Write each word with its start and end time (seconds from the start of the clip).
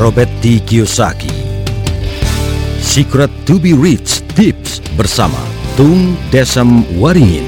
Robert 0.00 0.28
T. 0.40 0.60
Kiyosaki. 0.64 1.28
Secret 2.80 3.28
to 3.44 3.60
be 3.60 3.76
Rich 3.76 4.24
Tips 4.32 4.80
bersama 4.96 5.36
Tung 5.76 6.16
Desem 6.32 6.84
Waringin. 6.96 7.44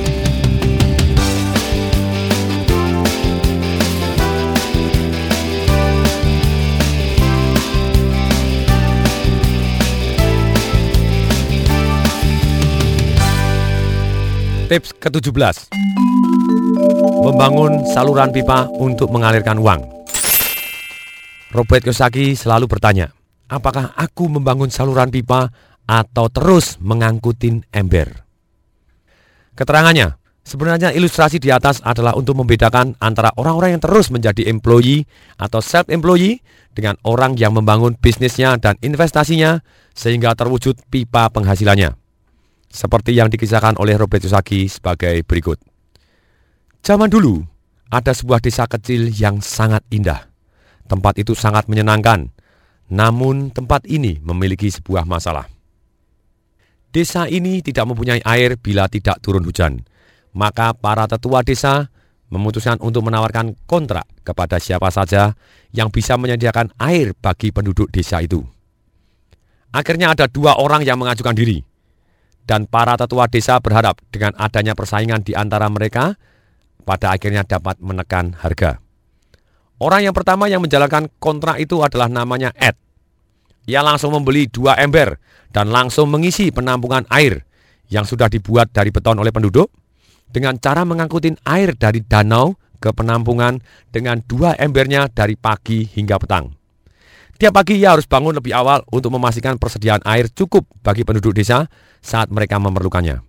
Tips 14.68 14.90
ke-17 14.98 15.70
Membangun 17.22 17.84
saluran 17.94 18.34
pipa 18.34 18.66
untuk 18.74 19.12
mengalirkan 19.12 19.60
uang 19.60 19.93
Robert 21.54 21.86
Kiyosaki 21.86 22.34
selalu 22.34 22.66
bertanya 22.66 23.14
Apakah 23.46 23.94
aku 23.94 24.26
membangun 24.26 24.72
saluran 24.72 25.12
pipa 25.12 25.52
atau 25.86 26.26
terus 26.32 26.80
mengangkutin 26.80 27.62
ember? 27.70 28.24
Keterangannya, 29.54 30.18
sebenarnya 30.42 30.90
ilustrasi 30.90 31.38
di 31.38 31.54
atas 31.54 31.78
adalah 31.84 32.18
untuk 32.18 32.34
membedakan 32.40 32.98
antara 32.98 33.30
orang-orang 33.38 33.78
yang 33.78 33.82
terus 33.84 34.10
menjadi 34.10 34.50
employee 34.50 35.06
atau 35.38 35.62
self-employee 35.62 36.42
dengan 36.74 36.98
orang 37.06 37.38
yang 37.38 37.54
membangun 37.54 37.94
bisnisnya 37.94 38.58
dan 38.58 38.74
investasinya 38.82 39.62
sehingga 39.94 40.34
terwujud 40.34 40.74
pipa 40.90 41.30
penghasilannya 41.30 41.94
seperti 42.74 43.14
yang 43.14 43.30
dikisahkan 43.30 43.78
oleh 43.78 43.94
Robert 43.94 44.18
Kiyosaki 44.18 44.66
sebagai 44.66 45.22
berikut. 45.22 45.62
Zaman 46.82 47.06
dulu, 47.06 47.38
ada 47.86 48.10
sebuah 48.10 48.42
desa 48.42 48.66
kecil 48.66 49.14
yang 49.14 49.38
sangat 49.38 49.86
indah. 49.94 50.33
Tempat 50.84 51.20
itu 51.20 51.32
sangat 51.32 51.64
menyenangkan, 51.66 52.28
namun 52.92 53.48
tempat 53.50 53.88
ini 53.88 54.20
memiliki 54.20 54.68
sebuah 54.68 55.08
masalah. 55.08 55.48
Desa 56.94 57.26
ini 57.26 57.58
tidak 57.64 57.90
mempunyai 57.90 58.22
air 58.22 58.54
bila 58.60 58.86
tidak 58.86 59.18
turun 59.18 59.42
hujan. 59.42 59.82
Maka 60.34 60.74
para 60.74 61.08
tetua 61.10 61.42
desa 61.42 61.90
memutuskan 62.30 62.78
untuk 62.82 63.06
menawarkan 63.06 63.54
kontrak 63.66 64.06
kepada 64.22 64.58
siapa 64.58 64.90
saja 64.90 65.34
yang 65.74 65.90
bisa 65.90 66.14
menyediakan 66.18 66.74
air 66.78 67.14
bagi 67.18 67.50
penduduk 67.50 67.90
desa 67.90 68.22
itu. 68.22 68.42
Akhirnya 69.74 70.14
ada 70.14 70.30
dua 70.30 70.58
orang 70.58 70.86
yang 70.86 71.00
mengajukan 71.00 71.34
diri– 71.34 71.58
dan 72.44 72.68
para 72.68 72.94
tetua 73.00 73.24
desa 73.26 73.56
berharap 73.58 74.00
dengan 74.12 74.36
adanya 74.36 74.76
persaingan 74.76 75.24
di 75.24 75.32
antara 75.32 75.68
mereka 75.72 76.16
pada 76.84 77.16
akhirnya 77.16 77.44
dapat 77.44 77.80
menekan 77.80 78.36
harga. 78.36 78.83
Orang 79.82 80.06
yang 80.06 80.14
pertama 80.14 80.46
yang 80.46 80.62
menjalankan 80.62 81.10
kontrak 81.18 81.58
itu 81.58 81.82
adalah 81.82 82.06
namanya 82.06 82.54
Ed. 82.54 82.78
Ia 83.66 83.80
langsung 83.80 84.14
membeli 84.14 84.46
dua 84.46 84.76
ember 84.78 85.18
dan 85.50 85.72
langsung 85.72 86.12
mengisi 86.12 86.52
penampungan 86.52 87.08
air 87.10 87.42
yang 87.88 88.04
sudah 88.04 88.28
dibuat 88.28 88.70
dari 88.70 88.92
beton 88.92 89.16
oleh 89.18 89.32
penduduk 89.32 89.72
dengan 90.28 90.58
cara 90.60 90.84
mengangkutin 90.84 91.40
air 91.48 91.72
dari 91.74 92.04
danau 92.04 92.58
ke 92.82 92.92
penampungan 92.92 93.62
dengan 93.88 94.20
dua 94.20 94.52
embernya 94.60 95.08
dari 95.08 95.38
pagi 95.38 95.88
hingga 95.88 96.20
petang. 96.20 96.52
Tiap 97.34 97.50
pagi 97.50 97.80
ia 97.80 97.96
harus 97.96 98.06
bangun 98.06 98.36
lebih 98.36 98.54
awal 98.54 98.84
untuk 98.94 99.10
memastikan 99.14 99.58
persediaan 99.58 100.04
air 100.06 100.30
cukup 100.30 100.68
bagi 100.84 101.02
penduduk 101.02 101.34
desa 101.34 101.66
saat 101.98 102.30
mereka 102.30 102.60
memerlukannya. 102.62 103.24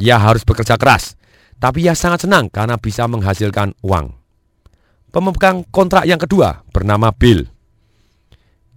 Ia 0.00 0.16
harus 0.16 0.46
bekerja 0.48 0.80
keras, 0.80 1.18
tapi 1.60 1.84
ia 1.84 1.92
sangat 1.92 2.24
senang 2.24 2.48
karena 2.48 2.80
bisa 2.80 3.04
menghasilkan 3.04 3.76
uang. 3.84 4.19
Pemegang 5.10 5.66
kontrak 5.74 6.06
yang 6.06 6.22
kedua 6.22 6.62
bernama 6.70 7.10
Bill. 7.10 7.42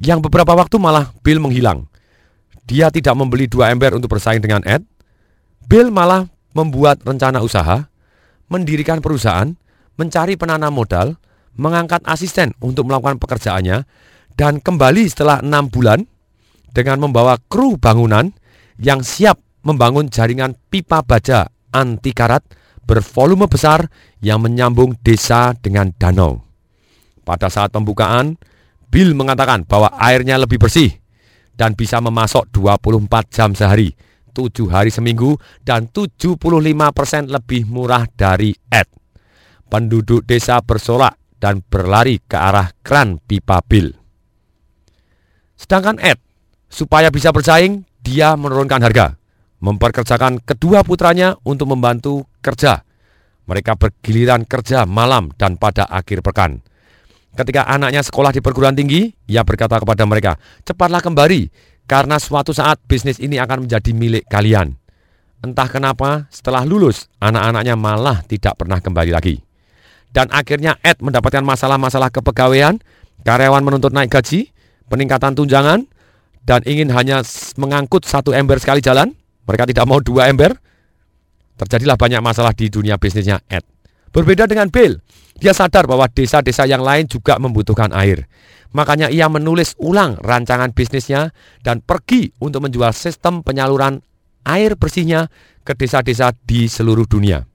Yang 0.01 0.25
beberapa 0.25 0.57
waktu 0.57 0.81
malah 0.81 1.13
Bill 1.21 1.37
menghilang. 1.37 1.85
Dia 2.65 2.89
tidak 2.89 3.13
membeli 3.13 3.45
dua 3.45 3.69
ember 3.69 3.93
untuk 3.93 4.17
bersaing 4.17 4.41
dengan 4.41 4.65
Ed. 4.65 4.81
Bill 5.69 5.93
malah 5.93 6.25
membuat 6.57 7.05
rencana 7.05 7.37
usaha, 7.45 7.85
mendirikan 8.49 8.97
perusahaan, 8.97 9.53
mencari 9.93 10.33
penanam 10.33 10.73
modal, 10.73 11.21
mengangkat 11.53 12.01
asisten 12.09 12.57
untuk 12.57 12.89
melakukan 12.89 13.21
pekerjaannya, 13.21 13.85
dan 14.33 14.57
kembali 14.57 15.05
setelah 15.05 15.37
enam 15.45 15.69
bulan 15.69 16.01
dengan 16.73 16.97
membawa 16.97 17.37
kru 17.45 17.77
bangunan 17.77 18.33
yang 18.81 19.05
siap 19.05 19.37
membangun 19.61 20.09
jaringan 20.09 20.57
pipa 20.73 21.05
baja 21.05 21.45
anti 21.69 22.09
karat 22.09 22.41
bervolume 22.83 23.47
besar 23.47 23.87
yang 24.19 24.43
menyambung 24.43 24.95
desa 25.01 25.55
dengan 25.57 25.91
danau. 25.95 26.43
Pada 27.23 27.47
saat 27.47 27.71
pembukaan, 27.71 28.35
Bill 28.91 29.15
mengatakan 29.15 29.63
bahwa 29.65 29.89
airnya 29.97 30.37
lebih 30.37 30.59
bersih 30.59 30.91
dan 31.55 31.73
bisa 31.73 31.97
memasok 32.03 32.51
24 32.51 33.33
jam 33.33 33.49
sehari, 33.55 33.95
7 34.35 34.69
hari 34.69 34.91
seminggu, 34.91 35.39
dan 35.63 35.87
75% 35.89 37.31
lebih 37.31 37.65
murah 37.65 38.05
dari 38.11 38.53
Ed. 38.69 38.85
Penduduk 39.71 40.27
desa 40.27 40.61
bersorak 40.61 41.17
dan 41.41 41.63
berlari 41.65 42.21
ke 42.21 42.37
arah 42.37 42.69
kran 42.85 43.17
pipa 43.23 43.63
Bill. 43.65 43.89
Sedangkan 45.57 45.97
Ed, 46.03 46.19
supaya 46.67 47.07
bisa 47.09 47.31
bersaing, 47.31 47.87
dia 48.03 48.35
menurunkan 48.35 48.83
harga, 48.83 49.15
memperkerjakan 49.63 50.43
kedua 50.43 50.83
putranya 50.83 51.39
untuk 51.47 51.71
membantu 51.71 52.27
kerja. 52.43 52.83
Mereka 53.47 53.79
bergiliran 53.79 54.43
kerja 54.43 54.83
malam 54.83 55.31
dan 55.39 55.55
pada 55.55 55.87
akhir 55.87 56.19
pekan. 56.19 56.59
Ketika 57.33 57.65
anaknya 57.65 58.03
sekolah 58.05 58.29
di 58.29 58.43
perguruan 58.43 58.77
tinggi, 58.77 59.09
ia 59.25 59.41
berkata 59.41 59.81
kepada 59.81 60.05
mereka, 60.05 60.37
"Cepatlah 60.67 61.01
kembali, 61.01 61.49
karena 61.89 62.21
suatu 62.21 62.53
saat 62.53 62.77
bisnis 62.85 63.17
ini 63.17 63.41
akan 63.41 63.65
menjadi 63.65 63.91
milik 63.95 64.29
kalian." 64.29 64.77
Entah 65.43 65.67
kenapa, 65.67 66.29
setelah 66.31 66.63
lulus, 66.63 67.09
anak-anaknya 67.19 67.75
malah 67.75 68.23
tidak 68.23 68.55
pernah 68.55 68.79
kembali 68.79 69.11
lagi. 69.11 69.43
Dan 70.13 70.29
akhirnya 70.29 70.77
Ed 70.85 71.01
mendapatkan 71.01 71.41
masalah-masalah 71.41 72.13
kepegawaian, 72.13 72.77
karyawan 73.25 73.65
menuntut 73.65 73.91
naik 73.91 74.13
gaji, 74.13 74.53
peningkatan 74.87 75.33
tunjangan 75.33 75.89
dan 76.45 76.61
ingin 76.69 76.93
hanya 76.93 77.25
mengangkut 77.57 78.05
satu 78.05 78.29
ember 78.29 78.61
sekali 78.61 78.79
jalan, 78.79 79.09
mereka 79.49 79.65
tidak 79.67 79.89
mau 79.89 79.97
dua 79.97 80.29
ember, 80.29 80.53
terjadilah 81.57 81.97
banyak 81.97 82.21
masalah 82.23 82.53
di 82.55 82.69
dunia 82.69 82.97
bisnisnya 82.97 83.41
Ed. 83.49 83.65
Berbeda 84.13 84.45
dengan 84.45 84.69
Bill, 84.69 85.01
dia 85.37 85.57
sadar 85.57 85.89
bahwa 85.89 86.05
desa-desa 86.05 86.69
yang 86.69 86.85
lain 86.85 87.09
juga 87.09 87.41
membutuhkan 87.41 87.89
air. 87.97 88.29
Makanya 88.73 89.09
ia 89.09 89.29
menulis 89.29 89.77
ulang 89.81 90.17
rancangan 90.21 90.73
bisnisnya 90.73 91.33
dan 91.61 91.81
pergi 91.81 92.33
untuk 92.41 92.65
menjual 92.65 92.93
sistem 92.93 93.41
penyaluran 93.41 94.01
air 94.45 94.77
bersihnya 94.77 95.29
ke 95.65 95.73
desa-desa 95.77 96.33
di 96.45 96.69
seluruh 96.69 97.05
dunia. 97.05 97.45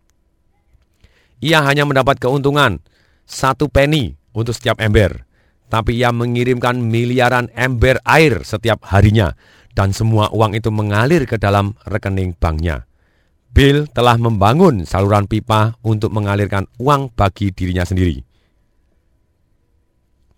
Ia 1.39 1.63
hanya 1.63 1.87
mendapat 1.87 2.19
keuntungan 2.19 2.83
satu 3.27 3.71
penny 3.71 4.19
untuk 4.35 4.55
setiap 4.55 4.83
ember 4.83 5.29
tapi 5.69 6.01
ia 6.01 6.11
mengirimkan 6.11 6.81
miliaran 6.81 7.53
ember 7.53 8.01
air 8.09 8.41
setiap 8.43 8.81
harinya 8.89 9.37
dan 9.77 9.93
semua 9.93 10.33
uang 10.33 10.57
itu 10.57 10.73
mengalir 10.73 11.29
ke 11.29 11.37
dalam 11.37 11.77
rekening 11.87 12.35
banknya. 12.35 12.89
Bill 13.49 13.89
telah 13.91 14.15
membangun 14.21 14.85
saluran 14.85 15.25
pipa 15.25 15.75
untuk 15.83 16.13
mengalirkan 16.13 16.69
uang 16.79 17.11
bagi 17.17 17.51
dirinya 17.51 17.83
sendiri. 17.83 18.29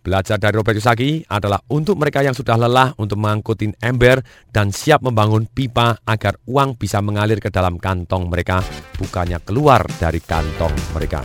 Belajar 0.01 0.41
dari 0.41 0.57
Robert 0.57 0.81
Kiyosaki 0.81 1.29
adalah 1.29 1.61
untuk 1.69 2.01
mereka 2.01 2.25
yang 2.25 2.33
sudah 2.33 2.57
lelah 2.57 2.97
untuk 2.97 3.21
mengangkutin 3.21 3.77
ember 3.85 4.25
dan 4.49 4.73
siap 4.73 5.05
membangun 5.05 5.45
pipa 5.45 6.01
agar 6.09 6.41
uang 6.49 6.81
bisa 6.81 7.05
mengalir 7.05 7.37
ke 7.37 7.53
dalam 7.53 7.77
kantong 7.77 8.33
mereka, 8.33 8.65
bukannya 8.97 9.37
keluar 9.45 9.85
dari 10.01 10.25
kantong 10.25 10.73
mereka. 10.97 11.21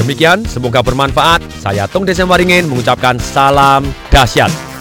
Demikian, 0.00 0.48
semoga 0.48 0.80
bermanfaat. 0.80 1.44
Saya 1.60 1.84
Tung 1.86 2.08
Desem 2.08 2.26
Waringin 2.26 2.66
mengucapkan 2.66 3.20
salam 3.20 3.86
dahsyat. 4.08 4.71